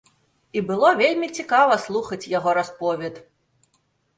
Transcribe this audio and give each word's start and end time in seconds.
І 0.59 0.63
было 0.69 0.89
вельмі 1.01 1.27
цікава 1.41 1.77
слухаць 1.85 2.29
яго 2.37 2.57
расповед. 2.59 3.21